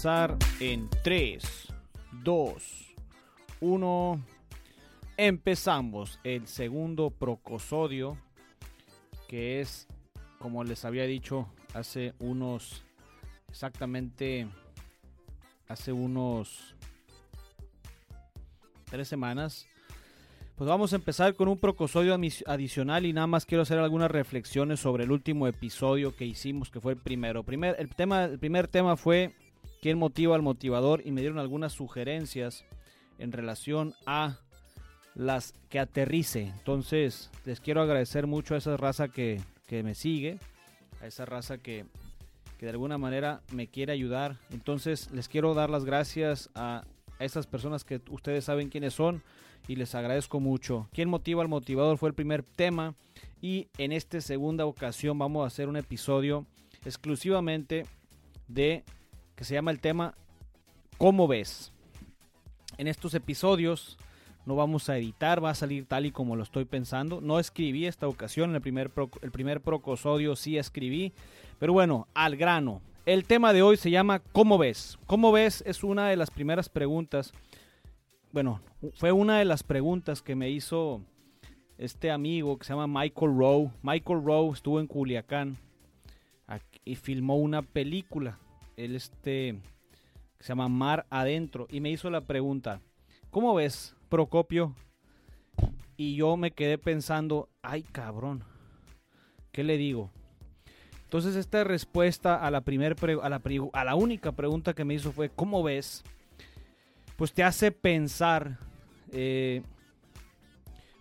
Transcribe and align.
empezar 0.00 0.38
en 0.60 0.88
3, 1.02 1.68
2, 2.24 2.94
1. 3.60 4.24
Empezamos 5.18 6.18
el 6.24 6.46
segundo 6.46 7.10
procosodio, 7.10 8.16
que 9.28 9.60
es, 9.60 9.86
como 10.38 10.64
les 10.64 10.86
había 10.86 11.04
dicho, 11.04 11.52
hace 11.74 12.14
unos, 12.18 12.82
exactamente, 13.50 14.48
hace 15.68 15.92
unos 15.92 16.74
tres 18.86 19.06
semanas. 19.06 19.66
Pues 20.56 20.66
vamos 20.66 20.94
a 20.94 20.96
empezar 20.96 21.34
con 21.34 21.48
un 21.48 21.58
procosodio 21.58 22.18
adicional 22.46 23.04
y 23.04 23.12
nada 23.12 23.26
más 23.26 23.44
quiero 23.44 23.64
hacer 23.64 23.78
algunas 23.78 24.10
reflexiones 24.10 24.80
sobre 24.80 25.04
el 25.04 25.12
último 25.12 25.46
episodio 25.46 26.16
que 26.16 26.24
hicimos, 26.24 26.70
que 26.70 26.80
fue 26.80 26.94
el 26.94 26.98
primero. 26.98 27.42
Primer, 27.42 27.76
el, 27.78 27.94
tema, 27.94 28.24
el 28.24 28.38
primer 28.38 28.66
tema 28.66 28.96
fue 28.96 29.34
quién 29.80 29.98
motiva 29.98 30.34
al 30.36 30.42
motivador 30.42 31.02
y 31.04 31.12
me 31.12 31.20
dieron 31.20 31.38
algunas 31.38 31.72
sugerencias 31.72 32.64
en 33.18 33.32
relación 33.32 33.94
a 34.06 34.38
las 35.14 35.54
que 35.68 35.78
aterrice. 35.78 36.42
Entonces, 36.42 37.30
les 37.44 37.60
quiero 37.60 37.82
agradecer 37.82 38.26
mucho 38.26 38.54
a 38.54 38.58
esa 38.58 38.76
raza 38.76 39.08
que, 39.08 39.40
me 39.70 39.94
sigue, 39.94 40.38
a 41.00 41.06
esa 41.06 41.24
raza 41.24 41.58
que, 41.58 41.84
que, 42.58 42.66
de 42.66 42.72
alguna 42.72 42.98
manera 42.98 43.42
me 43.52 43.68
quiere 43.68 43.92
ayudar. 43.92 44.36
Entonces, 44.50 45.10
les 45.12 45.28
quiero 45.28 45.54
dar 45.54 45.70
las 45.70 45.84
gracias 45.84 46.50
a, 46.54 46.84
a 47.18 47.24
esas 47.24 47.46
personas 47.46 47.84
que 47.84 48.00
ustedes 48.10 48.44
saben 48.44 48.70
quiénes 48.70 48.94
son 48.94 49.22
y 49.68 49.76
les 49.76 49.94
agradezco 49.94 50.40
mucho. 50.40 50.88
¿Quién 50.92 51.08
motiva 51.08 51.42
al 51.42 51.48
motivador? 51.48 51.98
Fue 51.98 52.08
el 52.08 52.14
primer 52.14 52.42
tema 52.42 52.94
y 53.42 53.68
en 53.78 53.92
esta 53.92 54.20
segunda 54.20 54.66
ocasión 54.66 55.18
vamos 55.18 55.44
a 55.44 55.46
hacer 55.46 55.68
un 55.68 55.76
episodio 55.76 56.46
exclusivamente 56.84 57.84
de 58.48 58.84
que 59.40 59.44
se 59.46 59.54
llama 59.54 59.70
el 59.70 59.80
tema 59.80 60.12
¿Cómo 60.98 61.26
ves? 61.26 61.72
En 62.76 62.86
estos 62.86 63.14
episodios 63.14 63.96
no 64.44 64.54
vamos 64.54 64.90
a 64.90 64.98
editar, 64.98 65.42
va 65.42 65.48
a 65.48 65.54
salir 65.54 65.86
tal 65.86 66.04
y 66.04 66.12
como 66.12 66.36
lo 66.36 66.42
estoy 66.42 66.66
pensando. 66.66 67.22
No 67.22 67.38
escribí 67.38 67.86
esta 67.86 68.06
ocasión, 68.06 68.54
el 68.54 68.60
primer, 68.60 68.90
el 69.22 69.30
primer 69.30 69.62
procosodio 69.62 70.36
sí 70.36 70.58
escribí. 70.58 71.14
Pero 71.58 71.72
bueno, 71.72 72.06
al 72.12 72.36
grano. 72.36 72.82
El 73.06 73.24
tema 73.24 73.54
de 73.54 73.62
hoy 73.62 73.78
se 73.78 73.90
llama 73.90 74.18
¿Cómo 74.18 74.58
ves? 74.58 74.98
¿Cómo 75.06 75.32
ves? 75.32 75.64
Es 75.66 75.84
una 75.84 76.10
de 76.10 76.16
las 76.16 76.30
primeras 76.30 76.68
preguntas. 76.68 77.32
Bueno, 78.32 78.60
fue 78.92 79.10
una 79.10 79.38
de 79.38 79.46
las 79.46 79.62
preguntas 79.62 80.20
que 80.20 80.36
me 80.36 80.50
hizo 80.50 81.00
este 81.78 82.10
amigo 82.10 82.58
que 82.58 82.66
se 82.66 82.74
llama 82.74 83.00
Michael 83.00 83.38
Rowe. 83.38 83.70
Michael 83.80 84.22
Rowe 84.22 84.52
estuvo 84.52 84.80
en 84.80 84.86
Culiacán 84.86 85.56
y 86.84 86.96
filmó 86.96 87.36
una 87.36 87.62
película 87.62 88.38
él 88.84 88.96
este, 88.96 89.60
se 90.38 90.48
llama 90.48 90.68
Mar 90.68 91.06
Adentro, 91.10 91.66
y 91.70 91.80
me 91.80 91.90
hizo 91.90 92.10
la 92.10 92.22
pregunta, 92.22 92.80
¿cómo 93.30 93.54
ves, 93.54 93.94
Procopio? 94.08 94.74
Y 95.96 96.16
yo 96.16 96.36
me 96.36 96.52
quedé 96.52 96.78
pensando, 96.78 97.50
ay 97.62 97.82
cabrón, 97.82 98.44
¿qué 99.52 99.64
le 99.64 99.76
digo? 99.76 100.10
Entonces 101.04 101.36
esta 101.36 101.64
respuesta 101.64 102.36
a 102.36 102.50
la, 102.50 102.62
primer 102.62 102.96
a 103.22 103.28
la, 103.28 103.42
a 103.72 103.84
la 103.84 103.94
única 103.96 104.32
pregunta 104.32 104.74
que 104.74 104.84
me 104.84 104.94
hizo 104.94 105.12
fue, 105.12 105.28
¿cómo 105.28 105.62
ves? 105.62 106.04
Pues 107.16 107.32
te 107.32 107.42
hace 107.42 107.72
pensar 107.72 108.58
eh, 109.12 109.62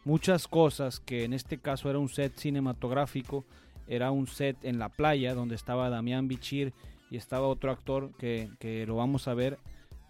muchas 0.03 0.47
cosas 0.47 0.99
que 0.99 1.23
en 1.23 1.33
este 1.33 1.59
caso 1.59 1.89
era 1.89 1.99
un 1.99 2.09
set 2.09 2.35
cinematográfico, 2.35 3.45
era 3.87 4.11
un 4.11 4.27
set 4.27 4.57
en 4.63 4.79
la 4.79 4.89
playa 4.89 5.33
donde 5.33 5.55
estaba 5.55 5.89
Damián 5.89 6.27
Bichir 6.27 6.73
y 7.09 7.17
estaba 7.17 7.47
otro 7.47 7.71
actor 7.71 8.11
que, 8.17 8.85
lo 8.87 8.95
vamos 8.95 9.27
a 9.27 9.33
ver 9.33 9.57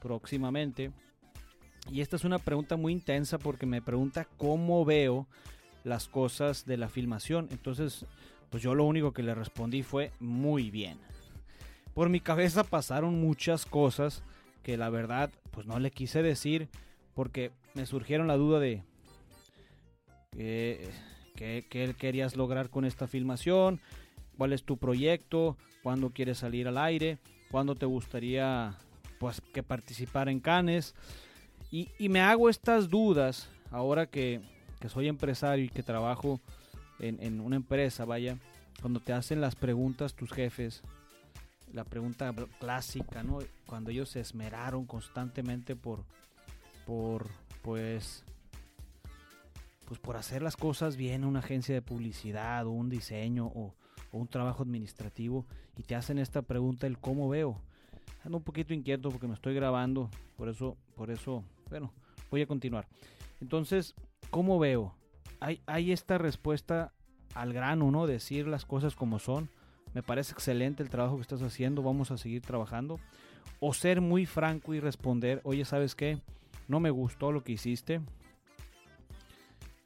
próximamente. 0.02 0.92
Y 1.92 2.02
esta 2.02 2.18
es 2.18 2.24
una 2.24 2.40
pregunta 2.40 2.76
muy 2.76 2.94
intensa 2.94 3.38
porque 3.38 3.66
me 3.66 3.82
pregunta 3.82 4.28
cómo 4.38 4.86
veo 4.86 5.28
las 5.84 6.08
cosas 6.08 6.66
de 6.66 6.78
la 6.78 6.90
filmación. 6.90 7.48
Entonces, 7.52 8.06
pues 8.50 8.62
yo 8.62 8.76
lo 8.76 8.84
único 8.84 9.14
que 9.14 9.24
le 9.24 9.34
respondí 9.34 9.82
fue 9.82 10.12
muy 10.20 10.72
bien. 10.72 11.00
Por 11.94 12.10
mi 12.10 12.20
cabeza 12.20 12.64
pasaron 12.64 13.20
muchas 13.20 13.66
cosas 13.66 14.24
que 14.64 14.78
la 14.78 14.90
verdad 14.90 15.32
pues 15.52 15.66
no 15.66 15.80
le 15.80 15.92
quise 15.92 16.22
decir 16.22 16.70
porque 17.14 17.52
me 17.74 17.86
surgieron 17.86 18.28
la 18.28 18.38
duda 18.38 18.60
de 18.60 18.84
qué, 20.32 21.66
qué 21.70 21.96
querías 21.98 22.36
lograr 22.36 22.70
con 22.70 22.86
esta 22.86 23.08
filmación, 23.08 23.80
cuál 24.40 24.54
es 24.54 24.64
tu 24.64 24.78
proyecto, 24.78 25.58
cuándo 25.84 26.12
quieres 26.12 26.38
salir 26.38 26.70
al 26.70 26.78
aire, 26.78 27.18
cuándo 27.52 27.76
te 27.76 27.86
gustaría 27.86 28.74
pues 29.20 29.42
que 29.42 29.64
participar 29.64 30.30
en 30.30 30.40
Canes. 30.40 30.96
Y, 31.72 31.90
me 32.08 32.22
hago 32.22 32.50
estas 32.50 32.90
dudas 32.90 33.50
ahora 33.70 34.06
que, 34.06 34.40
soy 34.88 35.10
empresario 35.10 35.66
y 35.66 35.70
que 35.70 35.84
trabajo 35.84 36.40
en, 37.00 37.42
una 37.42 37.58
empresa, 37.58 38.06
vaya, 38.06 38.38
cuando 38.82 39.02
te 39.02 39.12
hacen 39.12 39.42
las 39.42 39.58
preguntas 39.58 40.16
tus 40.16 40.32
jefes, 40.32 40.84
la 41.74 41.84
pregunta 41.84 42.34
clásica, 42.62 43.24
¿no? 43.24 43.40
Cuando 43.66 43.92
ellos 43.92 44.08
se 44.08 44.22
esmeraron 44.22 44.86
constantemente 44.86 45.76
por, 45.76 46.06
por, 46.86 47.28
pues, 47.62 48.24
pues 49.86 50.00
por 50.00 50.16
hacer 50.16 50.42
las 50.42 50.56
cosas 50.56 50.96
bien 50.96 51.24
en 51.24 51.26
una 51.26 51.40
agencia 51.40 51.76
de 51.76 51.82
publicidad 51.82 52.66
o 52.66 52.72
un 52.72 52.90
diseño 52.90 53.46
o, 53.48 53.76
o 54.12 54.18
un 54.18 54.28
trabajo 54.28 54.64
administrativo 54.64 55.46
y 55.78 55.84
te 55.84 55.96
hacen 55.96 56.18
esta 56.18 56.42
pregunta 56.42 56.88
el 56.88 56.98
cómo 56.98 57.30
veo. 57.30 57.62
Ando 58.24 58.38
un 58.38 58.44
poquito 58.44 58.74
inquieto 58.74 59.10
porque 59.10 59.28
me 59.28 59.34
estoy 59.34 59.54
grabando, 59.54 60.10
por 60.36 60.50
eso, 60.50 60.78
por 60.96 61.10
eso, 61.12 61.44
bueno, 61.70 61.94
voy 62.30 62.42
a 62.42 62.48
continuar. 62.48 62.88
Entonces, 63.42 63.96
¿cómo 64.30 64.60
veo? 64.60 64.94
Hay, 65.40 65.62
hay 65.66 65.92
esta 65.92 66.18
respuesta 66.18 66.92
al 67.34 67.54
grano, 67.54 67.92
¿no? 67.92 68.08
Decir 68.08 68.48
las 68.48 68.66
cosas 68.66 68.96
como 68.96 69.20
son. 69.20 69.50
Me 69.94 70.04
parece 70.04 70.34
excelente 70.34 70.84
el 70.84 70.90
trabajo 70.90 71.16
que 71.16 71.22
estás 71.22 71.42
haciendo, 71.42 71.82
vamos 71.82 72.12
a 72.12 72.18
seguir 72.18 72.42
trabajando. 72.42 73.00
O 73.60 73.74
ser 73.74 74.02
muy 74.02 74.26
franco 74.26 74.74
y 74.74 74.80
responder, 74.80 75.42
oye, 75.44 75.66
¿sabes 75.66 75.96
qué? 75.96 76.20
No 76.68 76.80
me 76.80 76.92
gustó 76.92 77.32
lo 77.32 77.44
que 77.44 77.54
hiciste. 77.54 78.02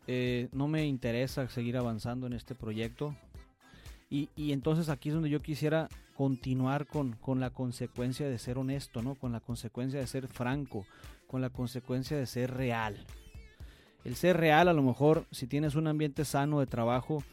Eh, 0.08 0.50
no 0.52 0.68
me 0.68 0.86
interesa 0.86 1.48
seguir 1.48 1.78
avanzando 1.78 2.28
en 2.28 2.34
este 2.34 2.56
proyecto. 2.56 3.16
Y, 4.14 4.52
entonces 4.52 4.90
aquí 4.90 5.10
es 5.10 5.16
donde 5.16 5.32
yo 5.32 5.42
quisiera 5.42 5.90
continuar 6.16 6.86
con, 6.86 7.18
la 7.40 7.50
consecuencia 7.50 8.30
de 8.30 8.38
ser 8.38 8.60
honesto, 8.60 9.02
¿no? 9.02 9.16
Con 9.16 9.32
la 9.32 9.40
consecuencia 9.40 10.00
de 10.00 10.06
ser 10.06 10.28
franco, 10.28 10.86
con 11.26 11.42
la 11.42 11.50
consecuencia 11.50 12.16
de 12.16 12.28
ser 12.28 12.54
real. 12.54 13.08
El 14.04 14.16
ser 14.16 14.38
real, 14.38 14.68
a 14.68 14.74
lo 14.74 14.84
mejor, 14.84 15.26
si 15.32 15.48
tienes 15.48 15.74
un 15.74 15.88
ambiente 15.88 16.26
sano 16.26 16.60
de 16.60 16.68
trabajo, 16.68 17.24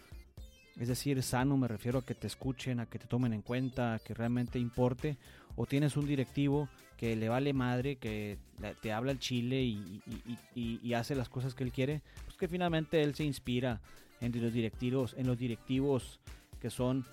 es 0.78 0.88
decir, 0.88 1.22
sano 1.22 1.58
me 1.58 1.68
refiero 1.68 1.98
a 1.98 2.04
que 2.06 2.14
te 2.14 2.26
escuchen, 2.26 2.80
a 2.80 2.86
que 2.86 2.98
te 2.98 3.06
tomen 3.06 3.34
en 3.34 3.42
cuenta, 3.42 3.92
a 3.92 3.98
que 3.98 4.14
realmente 4.14 4.58
importe, 4.58 5.18
o 5.56 5.66
tienes 5.66 5.98
un 5.98 6.06
directivo 6.06 6.70
que 6.96 7.14
le 7.14 7.28
vale 7.28 7.52
madre, 7.52 7.96
que 7.96 8.38
te 8.80 8.90
habla 8.90 9.12
el 9.12 9.18
chile 9.18 9.60
y, 9.60 10.00
y, 10.54 10.94
hace 10.94 11.14
las 11.14 11.28
cosas 11.28 11.54
que 11.54 11.64
él 11.64 11.72
quiere, 11.72 12.00
pues 12.24 12.38
que 12.38 12.48
finalmente 12.48 13.02
él 13.02 13.14
se 13.14 13.24
inspira 13.24 13.82
en 14.22 14.32
los 14.40 14.52
directivos, 14.52 15.14
en 15.18 15.26
los 15.26 15.36
directivos 15.36 16.20
que 16.60 16.70
son 16.70 17.04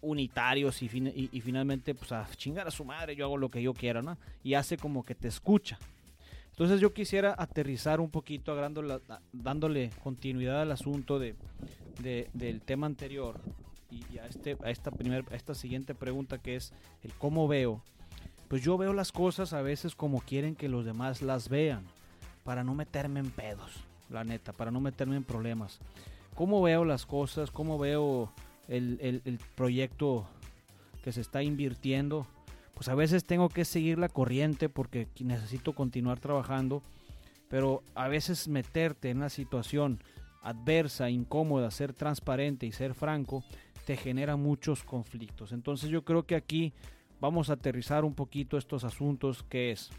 unitarios 0.00 0.82
y, 0.82 0.86
y, 1.32 1.40
finalmente 1.40 1.94
pues 1.94 2.12
a 2.12 2.28
chingar 2.36 2.68
a 2.68 2.70
su 2.70 2.84
madre, 2.84 3.16
yo 3.16 3.24
hago 3.24 3.36
lo 3.36 3.48
que 3.48 3.62
yo 3.62 3.74
quiera, 3.74 4.02
¿no? 4.02 4.16
Y 4.42 4.54
hace 4.54 4.76
como 4.76 5.04
que 5.04 5.14
te 5.14 5.28
escucha. 5.28 5.78
Entonces 6.50 6.80
yo 6.80 6.94
quisiera 6.94 7.34
aterrizar 7.36 8.00
un 8.00 8.10
poquito, 8.10 8.56
dándole 9.32 9.90
continuidad 10.02 10.62
al 10.62 10.72
asunto 10.72 11.18
de, 11.18 11.34
del 12.32 12.62
tema 12.62 12.86
anterior 12.86 13.40
y 13.90 14.18
a, 14.18 14.26
este, 14.26 14.56
a, 14.64 14.70
esta 14.70 14.90
primer, 14.90 15.24
a 15.30 15.36
esta 15.36 15.54
siguiente 15.54 15.94
pregunta 15.94 16.38
que 16.38 16.56
es 16.56 16.72
el 17.02 17.12
cómo 17.12 17.46
veo. 17.46 17.82
Pues 18.48 18.62
yo 18.62 18.78
veo 18.78 18.92
las 18.92 19.12
cosas 19.12 19.52
a 19.52 19.60
veces 19.60 19.94
como 19.94 20.20
quieren 20.20 20.54
que 20.54 20.68
los 20.68 20.84
demás 20.84 21.20
las 21.20 21.48
vean, 21.48 21.84
para 22.42 22.64
no 22.64 22.74
meterme 22.74 23.20
en 23.20 23.30
pedos, 23.30 23.72
la 24.08 24.24
neta, 24.24 24.52
para 24.52 24.70
no 24.70 24.80
meterme 24.80 25.16
en 25.16 25.24
problemas. 25.24 25.78
¿Cómo 26.36 26.62
veo 26.62 26.84
las 26.84 27.04
cosas? 27.04 27.50
¿Cómo 27.50 27.78
veo 27.78 28.32
el, 28.68 29.40
proyecto 29.54 30.26
que 31.02 31.12
se 31.12 31.20
está 31.20 31.42
invirtiendo, 31.42 32.26
pues 32.74 32.88
a 32.88 32.94
veces 32.94 33.24
tengo 33.24 33.48
que 33.48 33.64
seguir 33.64 33.98
la 33.98 34.08
corriente 34.08 34.68
porque 34.68 35.08
necesito 35.20 35.72
continuar 35.72 36.20
trabajando, 36.20 36.82
pero 37.48 37.82
a 37.94 38.08
veces 38.08 38.48
meterte 38.48 39.10
en 39.10 39.18
una 39.18 39.28
situación 39.28 40.00
adversa, 40.42 41.10
incómoda, 41.10 41.70
ser 41.70 41.92
transparente 41.92 42.66
y 42.66 42.72
ser 42.72 42.94
franco, 42.94 43.44
te 43.84 43.96
genera 43.96 44.36
muchos 44.36 44.82
conflictos. 44.82 45.52
Entonces 45.52 45.90
yo 45.90 46.04
creo 46.04 46.24
que 46.24 46.34
aquí 46.34 46.72
vamos 47.20 47.50
a 47.50 47.54
aterrizar 47.54 48.04
un 48.04 48.14
poquito 48.14 48.58
estos 48.58 48.84
asuntos 48.84 49.42
que 49.44 49.70
es 49.70 49.90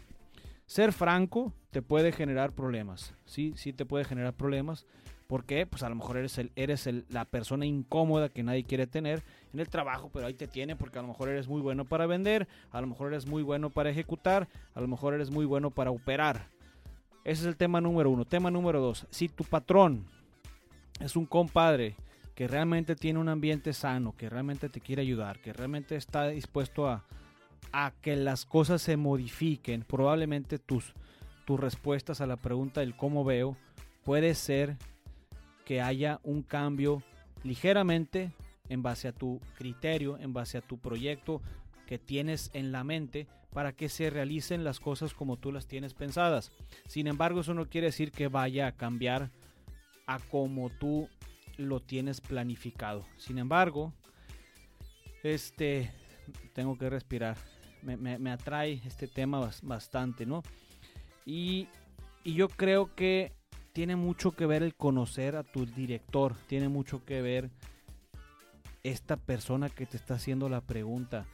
ser 0.66 0.92
franco 0.92 1.52
te 1.70 1.82
puede 1.82 2.12
generar 2.12 2.52
problemas, 2.52 3.14
sí, 3.24 3.54
sí 3.56 3.72
te 3.72 3.86
puede 3.86 4.04
generar 4.04 4.34
problemas, 4.34 4.86
¿Por 5.28 5.44
qué? 5.44 5.66
Pues 5.66 5.82
a 5.82 5.90
lo 5.90 5.94
mejor 5.94 6.16
eres, 6.16 6.38
el, 6.38 6.50
eres 6.56 6.86
el, 6.86 7.04
la 7.10 7.26
persona 7.26 7.66
incómoda 7.66 8.30
que 8.30 8.42
nadie 8.42 8.64
quiere 8.64 8.86
tener 8.86 9.22
en 9.52 9.60
el 9.60 9.68
trabajo, 9.68 10.10
pero 10.10 10.26
ahí 10.26 10.32
te 10.32 10.48
tiene 10.48 10.74
porque 10.74 10.98
a 10.98 11.02
lo 11.02 11.08
mejor 11.08 11.28
eres 11.28 11.48
muy 11.48 11.60
bueno 11.60 11.84
para 11.84 12.06
vender, 12.06 12.48
a 12.72 12.80
lo 12.80 12.86
mejor 12.86 13.08
eres 13.08 13.26
muy 13.26 13.42
bueno 13.42 13.68
para 13.68 13.90
ejecutar, 13.90 14.48
a 14.74 14.80
lo 14.80 14.88
mejor 14.88 15.12
eres 15.12 15.30
muy 15.30 15.44
bueno 15.44 15.70
para 15.70 15.90
operar. 15.90 16.48
Ese 17.24 17.42
es 17.42 17.46
el 17.46 17.58
tema 17.58 17.78
número 17.78 18.10
uno. 18.10 18.24
Tema 18.24 18.50
número 18.50 18.80
dos. 18.80 19.06
Si 19.10 19.28
tu 19.28 19.44
patrón 19.44 20.06
es 20.98 21.14
un 21.14 21.26
compadre 21.26 21.94
que 22.34 22.48
realmente 22.48 22.96
tiene 22.96 23.18
un 23.18 23.28
ambiente 23.28 23.74
sano, 23.74 24.16
que 24.16 24.30
realmente 24.30 24.70
te 24.70 24.80
quiere 24.80 25.02
ayudar, 25.02 25.40
que 25.40 25.52
realmente 25.52 25.96
está 25.96 26.28
dispuesto 26.28 26.88
a, 26.88 27.04
a 27.72 27.92
que 28.00 28.16
las 28.16 28.46
cosas 28.46 28.80
se 28.80 28.96
modifiquen, 28.96 29.82
probablemente 29.82 30.58
tus, 30.58 30.94
tus 31.44 31.60
respuestas 31.60 32.22
a 32.22 32.26
la 32.26 32.36
pregunta 32.36 32.80
del 32.80 32.96
cómo 32.96 33.24
veo 33.24 33.58
puede 34.04 34.34
ser 34.34 34.78
que 35.68 35.82
haya 35.82 36.18
un 36.22 36.42
cambio 36.42 37.02
ligeramente 37.44 38.32
en 38.70 38.82
base 38.82 39.06
a 39.06 39.12
tu 39.12 39.38
criterio, 39.54 40.16
en 40.16 40.32
base 40.32 40.56
a 40.56 40.62
tu 40.62 40.78
proyecto 40.78 41.42
que 41.86 41.98
tienes 41.98 42.50
en 42.54 42.72
la 42.72 42.84
mente 42.84 43.26
para 43.52 43.74
que 43.74 43.90
se 43.90 44.08
realicen 44.08 44.64
las 44.64 44.80
cosas 44.80 45.12
como 45.12 45.36
tú 45.36 45.52
las 45.52 45.66
tienes 45.66 45.92
pensadas. 45.92 46.52
Sin 46.86 47.06
embargo, 47.06 47.42
eso 47.42 47.52
no 47.52 47.68
quiere 47.68 47.88
decir 47.88 48.12
que 48.12 48.28
vaya 48.28 48.66
a 48.66 48.72
cambiar 48.72 49.30
a 50.06 50.18
como 50.18 50.70
tú 50.70 51.10
lo 51.58 51.80
tienes 51.80 52.22
planificado. 52.22 53.04
Sin 53.18 53.36
embargo, 53.36 53.92
este, 55.22 55.92
tengo 56.54 56.78
que 56.78 56.88
respirar. 56.88 57.36
Me, 57.82 58.30
atrae 58.30 58.80
este 58.86 59.06
tema 59.06 59.50
bastante, 59.62 60.24
¿no? 60.24 60.42
Y, 61.26 61.68
y 62.24 62.32
yo 62.32 62.48
creo 62.48 62.94
que 62.94 63.36
tiene 63.78 63.94
mucho 63.94 64.32
que 64.32 64.44
ver 64.44 64.64
el 64.64 64.74
conocer 64.74 65.36
a 65.36 65.44
tu 65.44 65.64
director, 65.64 66.34
tiene 66.48 66.68
mucho 66.68 67.04
que 67.04 67.22
ver 67.22 67.48
esta 68.82 69.16
persona 69.16 69.68
que 69.68 69.86
te 69.86 69.96
está 69.96 70.14
haciendo 70.14 70.48
la 70.48 70.62
pregunta, 70.62 71.26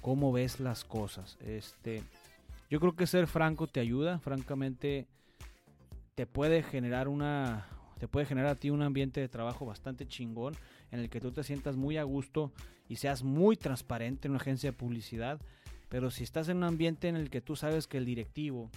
cómo 0.00 0.30
ves 0.30 0.60
las 0.60 0.84
cosas. 0.84 1.36
Este, 1.40 2.04
yo 2.70 2.78
creo 2.78 2.94
que 2.94 3.08
ser 3.08 3.26
franco 3.26 3.66
te 3.66 3.80
ayuda, 3.80 4.20
francamente 4.20 5.08
te 6.14 6.24
puede 6.24 6.62
generar 6.62 7.08
una 7.08 7.66
te 7.98 8.06
puede 8.06 8.26
generar 8.26 8.52
a 8.52 8.54
ti 8.54 8.70
un 8.70 8.82
ambiente 8.82 9.20
de 9.20 9.28
trabajo 9.28 9.66
bastante 9.66 10.06
chingón 10.06 10.54
en 10.92 11.00
el 11.00 11.10
que 11.10 11.20
tú 11.20 11.32
te 11.32 11.42
sientas 11.42 11.74
muy 11.74 11.96
a 11.96 12.04
gusto 12.04 12.52
y 12.88 12.94
seas 12.94 13.24
muy 13.24 13.56
transparente 13.56 14.28
en 14.28 14.34
una 14.34 14.40
agencia 14.40 14.70
de 14.70 14.76
publicidad, 14.76 15.40
pero 15.88 16.12
si 16.12 16.22
estás 16.22 16.48
en 16.48 16.58
un 16.58 16.62
ambiente 16.62 17.08
en 17.08 17.16
el 17.16 17.28
que 17.28 17.40
tú 17.40 17.56
sabes 17.56 17.88
que 17.88 17.98
el 17.98 18.04
directivo 18.04 18.70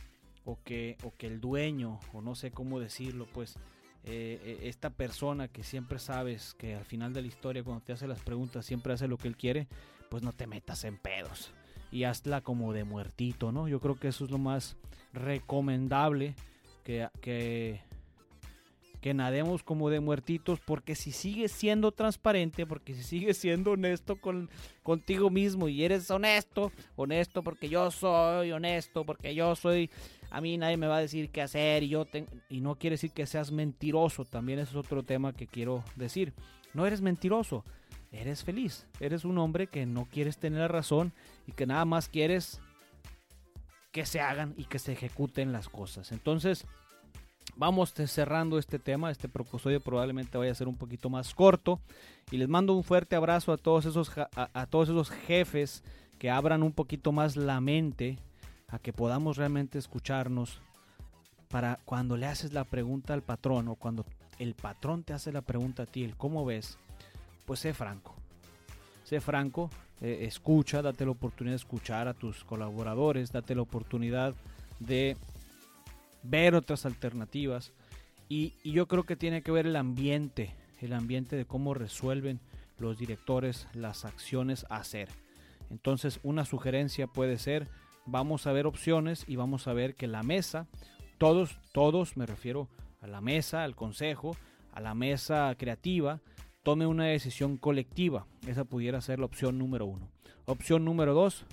o 0.46 0.60
que, 0.64 0.98
o 1.04 1.14
que 1.16 1.28
el 1.28 1.40
dueño, 1.40 2.00
o 2.14 2.22
no 2.22 2.36
sé 2.36 2.52
cómo 2.52 2.80
decirlo, 2.80 3.28
pues 3.34 3.56
eh, 4.04 4.40
eh, 4.44 4.60
esta 4.64 4.90
persona 4.90 5.48
que 5.48 5.64
siempre 5.64 6.00
sabes 6.00 6.56
que 6.56 6.76
al 6.76 6.86
final 6.86 7.14
de 7.14 7.22
la 7.22 7.28
historia 7.28 7.64
cuando 7.64 7.84
te 7.84 7.94
hace 7.94 8.08
las 8.08 8.22
preguntas 8.22 8.66
siempre 8.66 8.94
hace 8.94 9.08
lo 9.08 9.18
que 9.18 9.28
él 9.28 9.38
quiere, 9.38 9.68
pues 10.10 10.24
no 10.24 10.34
te 10.34 10.48
metas 10.48 10.84
en 10.84 10.98
pedos 10.98 11.54
y 11.92 12.06
hazla 12.06 12.42
como 12.42 12.74
de 12.74 12.84
muertito, 12.84 13.52
¿no? 13.52 13.68
Yo 13.68 13.80
creo 13.80 13.96
que 13.96 14.08
eso 14.08 14.26
es 14.26 14.32
lo 14.32 14.38
más 14.38 14.78
recomendable 15.14 16.36
que, 16.84 17.08
que, 17.22 17.82
que 19.02 19.14
nademos 19.14 19.62
como 19.62 19.90
de 19.90 20.00
muertitos, 20.00 20.60
porque 20.62 20.96
si 20.96 21.12
sigues 21.12 21.52
siendo 21.52 21.92
transparente, 21.92 22.66
porque 22.66 22.94
si 22.94 23.04
sigues 23.04 23.38
siendo 23.38 23.72
honesto 23.72 24.16
con, 24.16 24.50
contigo 24.84 25.30
mismo 25.30 25.68
y 25.68 25.84
eres 25.84 26.10
honesto, 26.10 26.72
honesto 26.96 27.44
porque 27.44 27.68
yo 27.68 27.92
soy 27.92 28.52
honesto, 28.52 29.04
porque 29.04 29.36
yo 29.36 29.56
soy, 29.56 29.90
a 30.32 30.42
mí 30.42 30.58
nadie 30.58 30.78
me 30.78 30.88
va 30.88 30.98
a 30.98 31.02
decir 31.02 31.30
qué 31.30 31.42
hacer 31.42 31.84
y 31.84 31.90
yo 31.90 32.08
y 32.50 32.62
no 32.62 32.76
quiere 32.76 32.96
decir 32.96 33.12
que 33.12 33.26
seas 33.26 33.52
mentiroso, 33.52 34.26
también 34.26 34.60
es 34.60 34.74
otro 34.76 35.04
tema 35.04 35.34
que 35.34 35.48
quiero 35.48 35.84
decir. 35.96 36.34
No 36.74 36.88
eres 36.88 37.02
mentiroso, 37.02 37.64
eres 38.12 38.44
feliz, 38.44 38.88
eres 39.00 39.26
un 39.26 39.38
hombre 39.38 39.68
que 39.68 39.86
no 39.86 40.06
quieres 40.06 40.38
tener 40.38 40.62
la 40.62 40.68
razón 40.68 41.12
y 41.46 41.52
que 41.52 41.66
nada 41.66 41.86
más 41.86 42.08
quieres 42.08 42.60
que 43.92 44.06
se 44.06 44.22
hagan 44.22 44.54
y 44.58 44.66
que 44.66 44.80
se 44.80 44.94
ejecuten 44.94 45.52
las 45.52 45.68
cosas. 45.68 46.12
Entonces, 46.12 46.66
Vamos 47.56 47.94
cerrando 47.94 48.58
este 48.58 48.80
tema, 48.80 49.12
este 49.12 49.28
procosodio 49.28 49.82
probablemente 49.82 50.38
vaya 50.38 50.52
a 50.52 50.56
ser 50.56 50.68
un 50.68 50.78
poquito 50.78 51.10
más 51.10 51.34
corto 51.34 51.80
y 52.32 52.38
les 52.38 52.48
mando 52.48 52.74
un 52.74 52.84
fuerte 52.84 53.16
abrazo 53.16 53.52
a 53.52 53.58
todos 53.58 53.86
esos 53.86 54.12
a, 54.18 54.66
todos 54.68 54.90
esos 54.90 55.10
jefes 55.10 55.84
que 56.18 56.30
abran 56.30 56.64
un 56.64 56.72
poquito 56.72 57.12
más 57.12 57.36
la 57.36 57.60
mente 57.60 58.18
a 58.72 58.80
que 58.80 58.94
podamos 58.94 59.38
realmente 59.38 59.78
escucharnos 59.78 60.62
para 61.50 61.80
cuando 61.86 62.18
le 62.18 62.26
haces 62.26 62.54
la 62.54 62.64
pregunta 62.64 63.14
al 63.14 63.22
patrón 63.22 63.68
o 63.68 63.76
cuando 63.76 64.06
el 64.40 64.56
patrón 64.56 65.04
te 65.04 65.14
hace 65.14 65.32
la 65.32 65.42
pregunta 65.42 65.84
a 65.84 65.86
ti, 65.86 66.04
el 66.04 66.16
cómo 66.16 66.46
ves, 66.46 66.78
pues 67.46 67.60
sé 67.60 67.74
franco. 67.74 68.16
Sé 69.04 69.20
franco, 69.20 69.70
eh, 70.00 70.20
escucha, 70.22 70.82
date 70.82 71.06
la 71.06 71.12
oportunidad 71.12 71.54
de 71.54 71.58
escuchar 71.58 72.08
a 72.08 72.14
tus 72.14 72.44
colaboradores, 72.44 73.32
date 73.32 73.54
la 73.54 73.62
oportunidad 73.62 74.34
de 74.80 75.18
ver 76.24 76.56
otras 76.56 76.86
alternativas. 76.86 77.74
Y, 78.30 78.54
yo 78.64 78.88
creo 78.88 79.04
que 79.04 79.16
tiene 79.16 79.42
que 79.42 79.52
ver 79.52 79.68
el 79.68 79.76
ambiente, 79.76 80.56
el 80.80 80.94
ambiente 80.94 81.36
de 81.36 81.46
cómo 81.46 81.74
resuelven 81.74 82.40
los 82.80 82.98
directores 82.98 83.68
las 83.74 84.06
acciones 84.06 84.66
a 84.70 84.78
hacer. 84.78 85.10
Entonces 85.70 86.20
una 86.24 86.46
sugerencia 86.46 87.08
puede 87.08 87.38
ser, 87.38 87.68
vamos 88.06 88.48
a 88.48 88.52
ver 88.52 88.66
opciones 88.68 89.26
y 89.28 89.36
vamos 89.36 89.68
a 89.68 89.74
ver 89.74 89.96
que 89.96 90.08
la 90.08 90.24
mesa, 90.24 90.68
todos, 91.18 91.60
todos, 91.74 92.18
me 92.18 92.26
refiero 92.26 92.68
a 93.02 93.08
la 93.08 93.22
mesa, 93.22 93.64
al 93.64 93.76
consejo, 93.76 94.36
a 94.74 94.80
la 94.80 94.94
mesa 94.94 95.54
creativa, 95.58 96.22
tome 96.64 96.86
una 96.86 97.06
decisión 97.06 97.58
colectiva. 97.58 98.26
Esa 98.48 98.64
pudiera 98.64 99.02
ser 99.02 99.20
la 99.20 99.26
opción 99.26 99.58
número 99.58 99.86
uno. 99.86 100.10
Opción 100.46 100.86
número 100.86 101.14
dos, 101.14 101.46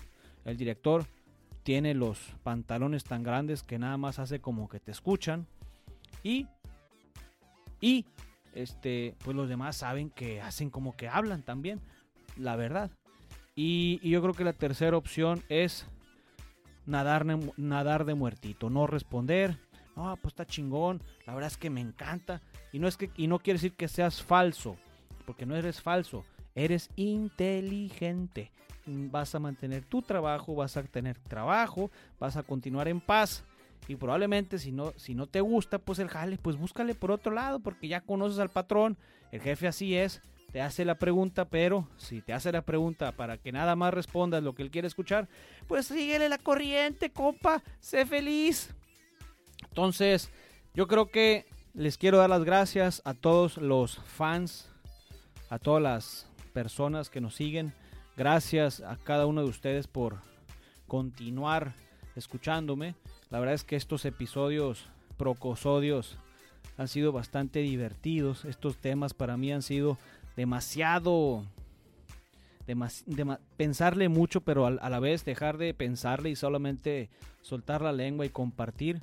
el 0.44 0.56
director 0.56 1.06
tiene 1.62 1.94
los 1.94 2.18
pantalones 2.42 3.04
tan 3.04 3.22
grandes 3.22 3.62
que 3.62 3.78
nada 3.78 3.96
más 3.96 4.18
hace 4.18 4.40
como 4.40 4.68
que 4.68 4.80
te 4.80 4.90
escuchan. 4.90 5.46
Y, 6.22 6.46
y, 7.80 8.06
este, 8.54 9.14
pues 9.24 9.36
los 9.36 9.48
demás 9.48 9.76
saben 9.76 10.10
que 10.10 10.40
hacen 10.40 10.70
como 10.70 10.96
que 10.96 11.08
hablan 11.08 11.42
también, 11.42 11.80
la 12.36 12.56
verdad. 12.56 12.90
Y, 13.54 13.98
yo 14.08 14.22
creo 14.22 14.34
que 14.34 14.44
la 14.44 14.52
tercera 14.52 14.96
opción 14.96 15.42
es 15.48 15.86
nadar, 16.88 17.24
nadar 17.56 18.04
de 18.04 18.14
muertito, 18.14 18.70
no 18.70 18.86
responder. 18.86 19.58
No, 19.94 20.16
pues 20.16 20.32
está 20.32 20.46
chingón, 20.46 21.02
la 21.26 21.34
verdad 21.34 21.50
es 21.50 21.56
que 21.56 21.70
me 21.70 21.80
encanta. 21.80 22.40
Y 22.72 22.78
no, 22.78 22.88
es 22.88 22.96
que, 22.96 23.10
y 23.16 23.26
no 23.26 23.38
quiere 23.38 23.58
decir 23.58 23.74
que 23.74 23.88
seas 23.88 24.22
falso, 24.22 24.76
porque 25.26 25.44
no 25.44 25.56
eres 25.56 25.80
falso, 25.80 26.24
eres 26.54 26.88
inteligente 26.96 28.52
vas 28.88 29.34
a 29.34 29.38
mantener 29.38 29.84
tu 29.84 30.02
trabajo, 30.02 30.54
vas 30.54 30.76
a 30.76 30.82
tener 30.82 31.18
trabajo, 31.18 31.90
vas 32.18 32.36
a 32.36 32.42
continuar 32.42 32.88
en 32.88 33.00
paz. 33.00 33.44
Y 33.86 33.96
probablemente 33.96 34.58
si 34.58 34.72
no, 34.72 34.92
si 34.96 35.14
no 35.14 35.26
te 35.26 35.40
gusta, 35.40 35.78
pues 35.78 35.98
el 35.98 36.08
jale, 36.08 36.38
pues 36.38 36.56
búscale 36.56 36.94
por 36.94 37.10
otro 37.10 37.32
lado, 37.32 37.60
porque 37.60 37.88
ya 37.88 38.00
conoces 38.00 38.38
al 38.38 38.50
patrón, 38.50 38.96
el 39.30 39.40
jefe 39.40 39.68
así 39.68 39.96
es, 39.96 40.20
te 40.52 40.60
hace 40.60 40.84
la 40.84 40.96
pregunta, 40.98 41.44
pero 41.46 41.88
si 41.96 42.20
te 42.22 42.32
hace 42.32 42.52
la 42.52 42.62
pregunta 42.62 43.12
para 43.12 43.36
que 43.38 43.52
nada 43.52 43.76
más 43.76 43.92
respondas 43.92 44.42
lo 44.42 44.54
que 44.54 44.62
él 44.62 44.70
quiere 44.70 44.88
escuchar, 44.88 45.28
pues 45.66 45.86
síguele 45.86 46.28
la 46.28 46.38
corriente, 46.38 47.10
compa, 47.10 47.62
sé 47.80 48.06
feliz. 48.06 48.74
Entonces, 49.68 50.30
yo 50.74 50.86
creo 50.86 51.10
que 51.10 51.46
les 51.74 51.98
quiero 51.98 52.18
dar 52.18 52.30
las 52.30 52.44
gracias 52.44 53.02
a 53.04 53.14
todos 53.14 53.56
los 53.56 53.98
fans, 54.04 54.68
a 55.50 55.58
todas 55.58 55.82
las 55.82 56.26
personas 56.52 57.10
que 57.10 57.20
nos 57.20 57.34
siguen 57.34 57.72
Gracias 58.18 58.80
a 58.80 58.96
cada 58.96 59.26
uno 59.26 59.44
de 59.44 59.48
ustedes 59.48 59.86
por 59.86 60.16
continuar 60.88 61.72
escuchándome. 62.16 62.96
La 63.30 63.38
verdad 63.38 63.54
es 63.54 63.62
que 63.62 63.76
estos 63.76 64.04
episodios 64.04 64.86
procosodios 65.16 66.18
han 66.76 66.88
sido 66.88 67.12
bastante 67.12 67.60
divertidos. 67.60 68.44
Estos 68.44 68.76
temas 68.76 69.14
para 69.14 69.36
mí 69.36 69.52
han 69.52 69.62
sido 69.62 69.98
demasiado... 70.38 71.44
pensarle 73.56 74.08
mucho, 74.08 74.40
pero 74.40 74.66
a, 74.66 74.70
la 74.88 75.00
vez 75.00 75.24
dejar 75.24 75.58
de 75.58 75.74
pensarle 75.74 76.30
y 76.30 76.36
solamente 76.36 77.10
soltar 77.42 77.82
la 77.82 77.92
lengua 77.92 78.24
y 78.24 78.30
compartir. 78.30 79.02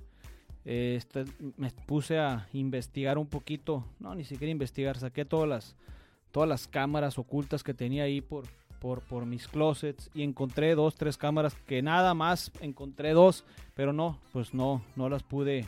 Este, 0.63 1.25
me 1.58 1.70
puse 1.86 2.18
a 2.18 2.48
investigar 2.54 3.18
un 3.18 3.27
poquito, 3.27 3.84
no, 4.00 4.15
ni 4.15 4.24
siquiera 4.24 4.50
investigar, 4.50 4.98
saqué 4.98 5.25
todas 5.25 5.48
las, 5.48 5.75
todas 6.32 6.50
las 6.50 6.68
cámaras 6.68 7.20
ocultas 7.20 7.63
que 7.63 7.74
tenía 7.74 8.04
ahí 8.04 8.22
por, 8.22 8.46
por, 8.80 9.25
mis 9.25 9.48
closets 9.48 10.10
y 10.15 10.24
encontré 10.24 10.74
dos, 10.74 10.96
tres 10.96 11.18
cámaras 11.18 11.54
que 11.68 11.82
nada 11.82 12.13
más 12.13 12.51
encontré 12.62 13.12
dos, 13.12 13.44
pero 13.75 13.94
no, 13.94 14.20
pues 14.32 14.54
no, 14.54 14.82
no 14.96 15.10
las 15.10 15.22
pude 15.22 15.68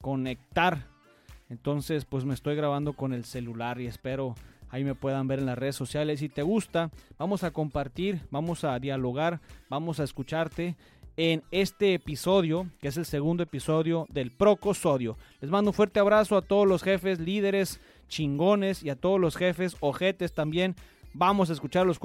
conectar. 0.00 0.86
Entonces, 1.50 2.04
pues 2.04 2.24
me 2.24 2.34
estoy 2.34 2.56
grabando 2.56 2.94
con 2.94 3.12
el 3.12 3.24
celular 3.24 3.80
y 3.80 3.86
espero 3.86 4.34
ahí 4.70 4.84
me 4.84 4.94
puedan 4.94 5.28
ver 5.28 5.38
en 5.38 5.46
las 5.46 5.58
redes 5.58 5.76
sociales. 5.76 6.20
Si 6.20 6.28
te 6.28 6.42
gusta, 6.42 6.90
vamos 7.18 7.44
a 7.44 7.50
compartir, 7.50 8.20
vamos 8.30 8.64
a 8.64 8.78
dialogar, 8.78 9.40
vamos 9.68 10.00
a 10.00 10.04
escucharte. 10.04 10.76
en 11.18 11.42
este 11.50 11.94
episodio, 11.94 12.68
que 12.78 12.88
es 12.88 12.98
el 12.98 13.06
segundo 13.06 13.42
episodio 13.42 14.06
del 14.10 14.30
Procosodio. 14.30 15.16
Les 15.40 15.50
mando 15.50 15.70
un 15.70 15.74
fuerte 15.74 15.98
abrazo 15.98 16.36
a 16.36 16.42
todos 16.42 16.68
los 16.68 16.82
jefes, 16.82 17.18
líderes, 17.20 17.80
chingones 18.08 18.82
y 18.82 18.90
a 18.90 18.96
todos 18.96 19.18
los 19.18 19.34
jefes, 19.34 19.78
ojetes 19.80 20.34
también. 20.34 20.76
Vamos 21.14 21.48
a 21.48 21.54
escuchar 21.54 21.82
a 21.82 21.84
los, 21.86 21.98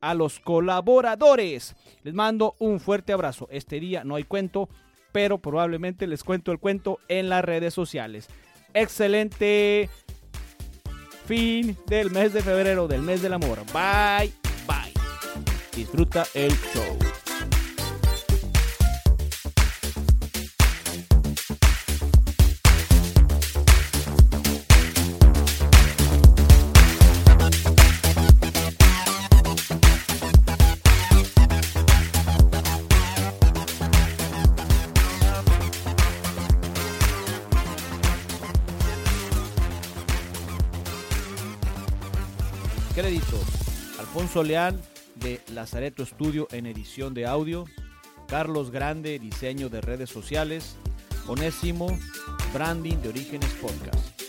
a 0.00 0.14
los 0.14 0.40
colaboradores. 0.40 1.76
Les 2.02 2.14
mando 2.14 2.56
un 2.58 2.80
fuerte 2.80 3.12
abrazo. 3.12 3.46
Este 3.52 3.78
día 3.78 4.02
no 4.02 4.16
hay 4.16 4.24
cuento, 4.24 4.68
pero 5.12 5.38
probablemente 5.38 6.08
les 6.08 6.24
cuento 6.24 6.50
el 6.50 6.58
cuento 6.58 6.98
en 7.06 7.28
las 7.28 7.44
redes 7.44 7.72
sociales. 7.72 8.28
Excelente 8.74 9.88
fin 11.32 11.78
del 11.86 12.10
mes 12.10 12.34
de 12.34 12.42
febrero, 12.42 12.86
del 12.86 13.00
mes 13.00 13.22
del 13.22 13.32
amor. 13.32 13.60
Bye, 13.72 14.30
bye. 14.66 14.92
Disfruta 15.74 16.26
el 16.34 16.52
show. 16.74 17.01
Alfonso 44.32 44.48
Leal 44.48 44.80
de 45.16 45.42
Lazareto 45.52 46.02
Estudio 46.02 46.48
en 46.52 46.64
edición 46.64 47.12
de 47.12 47.26
audio. 47.26 47.66
Carlos 48.28 48.70
Grande, 48.70 49.18
diseño 49.18 49.68
de 49.68 49.82
redes 49.82 50.08
sociales. 50.08 50.76
Onésimo, 51.28 51.88
branding 52.54 52.96
de 53.02 53.10
Orígenes 53.10 53.50
Podcast. 53.60 54.21